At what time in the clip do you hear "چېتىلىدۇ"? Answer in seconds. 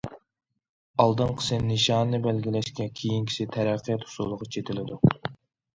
4.59-5.01